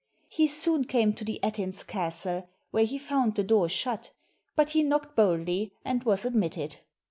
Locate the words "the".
1.23-1.39, 3.35-3.43